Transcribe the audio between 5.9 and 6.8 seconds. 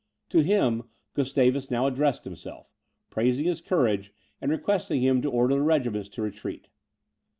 to retreat.